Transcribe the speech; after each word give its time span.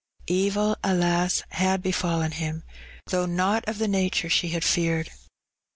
Evil, 0.25 0.75
alas! 0.83 1.43
had 1.49 1.83
befallen 1.83 2.31
him, 2.31 2.63
thongh 3.07 3.35
not 3.35 3.63
of 3.69 3.77
the 3.77 3.87
nature 3.87 4.29
she 4.31 4.47
had 4.47 4.63
feared. 4.63 5.11